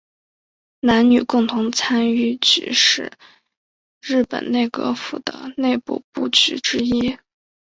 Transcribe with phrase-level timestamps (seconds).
[0.79, 3.11] 男女共同参与局是
[4.01, 7.19] 日本内阁府的内部部局之一。